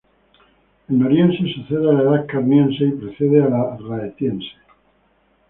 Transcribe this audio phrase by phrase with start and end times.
[0.89, 4.49] El Noriense sucede a la edad Carniense y precede a la Rhaetiense.